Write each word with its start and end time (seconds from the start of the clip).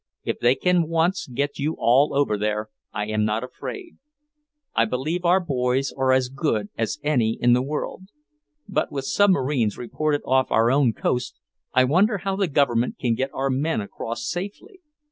"If 0.23 0.39
they 0.39 0.55
can 0.55 0.87
once 0.87 1.27
get 1.27 1.59
you 1.59 1.75
all 1.77 2.15
over 2.15 2.35
there, 2.35 2.69
I 2.91 3.05
am 3.09 3.23
not 3.23 3.43
afraid; 3.43 3.97
I 4.73 4.83
believe 4.85 5.23
our 5.25 5.39
boys 5.39 5.93
are 5.95 6.11
as 6.11 6.27
good 6.27 6.69
as 6.75 6.97
any 7.03 7.37
in 7.39 7.53
the 7.53 7.61
world. 7.61 8.05
But 8.67 8.91
with 8.91 9.05
submarines 9.05 9.77
reported 9.77 10.23
off 10.25 10.49
our 10.49 10.71
own 10.71 10.93
coast, 10.93 11.39
I 11.71 11.83
wonder 11.83 12.17
how 12.17 12.35
the 12.35 12.47
Government 12.47 12.97
can 12.97 13.13
get 13.13 13.29
our 13.31 13.51
men 13.51 13.79
across 13.79 14.27
safely. 14.27 14.79